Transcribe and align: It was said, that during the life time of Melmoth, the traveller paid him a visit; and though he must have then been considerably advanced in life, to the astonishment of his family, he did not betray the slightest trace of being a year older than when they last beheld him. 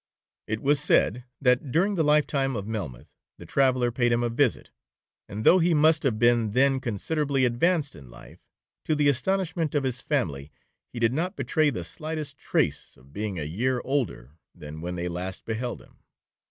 It 0.47 0.63
was 0.63 0.79
said, 0.79 1.25
that 1.41 1.71
during 1.71 1.93
the 1.93 2.01
life 2.03 2.25
time 2.25 2.55
of 2.55 2.65
Melmoth, 2.65 3.13
the 3.37 3.45
traveller 3.45 3.91
paid 3.91 4.11
him 4.11 4.23
a 4.23 4.29
visit; 4.29 4.71
and 5.29 5.43
though 5.43 5.59
he 5.59 5.75
must 5.75 6.01
have 6.01 6.17
then 6.17 6.49
been 6.49 6.79
considerably 6.79 7.45
advanced 7.45 7.95
in 7.95 8.09
life, 8.09 8.39
to 8.85 8.95
the 8.95 9.09
astonishment 9.09 9.75
of 9.75 9.83
his 9.83 10.01
family, 10.01 10.51
he 10.91 10.97
did 10.97 11.13
not 11.13 11.35
betray 11.35 11.69
the 11.69 11.83
slightest 11.83 12.39
trace 12.39 12.97
of 12.97 13.13
being 13.13 13.37
a 13.37 13.43
year 13.43 13.79
older 13.85 14.31
than 14.55 14.81
when 14.81 14.95
they 14.95 15.07
last 15.07 15.45
beheld 15.45 15.83
him. 15.83 15.99